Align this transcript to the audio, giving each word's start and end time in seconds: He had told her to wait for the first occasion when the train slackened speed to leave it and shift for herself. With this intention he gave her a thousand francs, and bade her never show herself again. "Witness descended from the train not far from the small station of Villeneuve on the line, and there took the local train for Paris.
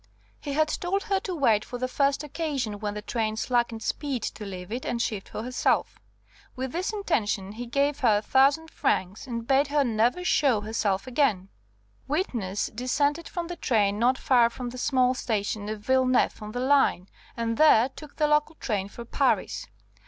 He 0.39 0.53
had 0.53 0.67
told 0.67 1.03
her 1.03 1.19
to 1.19 1.35
wait 1.35 1.63
for 1.63 1.77
the 1.77 1.87
first 1.87 2.23
occasion 2.23 2.79
when 2.79 2.95
the 2.95 3.03
train 3.03 3.35
slackened 3.37 3.83
speed 3.83 4.23
to 4.23 4.43
leave 4.43 4.71
it 4.71 4.83
and 4.83 4.99
shift 4.99 5.29
for 5.29 5.43
herself. 5.43 5.99
With 6.55 6.71
this 6.71 6.91
intention 6.91 7.51
he 7.51 7.67
gave 7.67 7.99
her 7.99 8.17
a 8.17 8.21
thousand 8.23 8.71
francs, 8.71 9.27
and 9.27 9.45
bade 9.45 9.67
her 9.67 9.83
never 9.83 10.23
show 10.23 10.61
herself 10.61 11.05
again. 11.05 11.49
"Witness 12.07 12.65
descended 12.73 13.29
from 13.29 13.45
the 13.45 13.55
train 13.55 13.99
not 13.99 14.17
far 14.17 14.49
from 14.49 14.69
the 14.71 14.79
small 14.79 15.13
station 15.13 15.69
of 15.69 15.81
Villeneuve 15.81 16.41
on 16.41 16.51
the 16.51 16.59
line, 16.61 17.07
and 17.37 17.57
there 17.57 17.87
took 17.89 18.15
the 18.15 18.25
local 18.27 18.55
train 18.55 18.89
for 18.89 19.05
Paris. 19.05 19.67